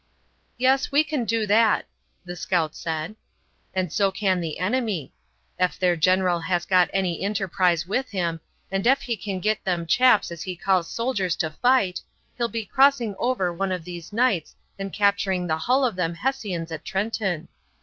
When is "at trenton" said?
16.71-17.47